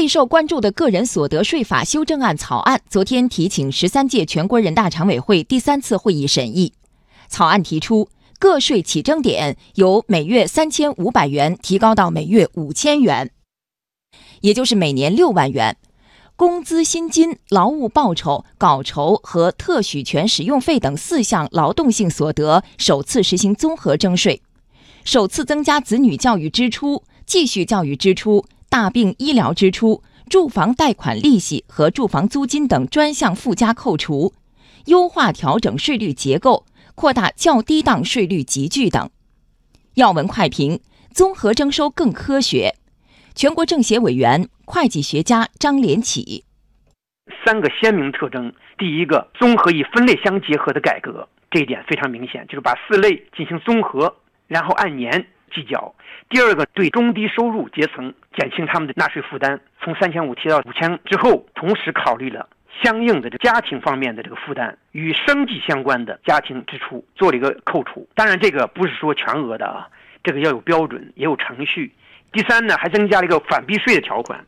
[0.00, 6.72] 备受关注的个人所得税法修正案草案，昨天提请十三届全国人大常委会第三次会议审议。
[7.28, 8.08] 草案提出，
[8.38, 13.30] 个税起征点由每月三千五百元提高到每月五千元，
[14.40, 15.76] 也就是每年六万元。
[16.34, 24.40] 工资薪金、劳务报酬、稿酬和特许权使用费等四项劳动性所得首次实行综合征税，
[25.04, 28.46] 首次增加子女教育支出、继续教育支出。
[28.70, 34.32] 大病医疗支出、住房贷款利息和住房租金等专项附加扣除，
[34.86, 39.10] 优化调整税率结构，扩大较低档税率集聚等。
[39.94, 40.78] 要闻快评：
[41.12, 42.76] 综合征收更科学。
[43.34, 46.44] 全国政协委员、会计学家张连起：
[47.44, 54.14] 三个鲜明特征，第一个，综合与分类相结合的改革，这一点非常明显，就是把四类进行综合，
[54.46, 55.26] 然后按年。
[55.52, 55.94] 计较。
[56.28, 62.48] 第二个，对中低收入阶层减轻他们的纳税负担，从三千五提到五千之后，同时考虑了
[62.82, 68.08] 相应的这家庭方面的这个负担，与生计相关的家庭支出做了一个扣除。
[68.14, 69.88] 当然，这个不是说全额的啊，
[70.22, 71.92] 这个要有标准，也有程序。
[72.32, 74.44] 第三呢，还增加了一个反避税的条款，